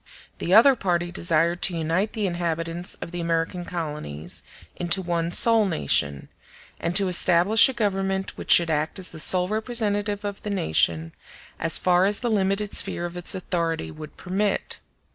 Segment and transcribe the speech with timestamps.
[0.39, 4.41] The other party desired to unite the inhabitants of the American colonies
[4.75, 6.27] into one sole nation,
[6.79, 11.11] and to establish a Government which should act as the sole representative of the nation,
[11.59, 14.79] as far as the limited sphere of its authority would permit.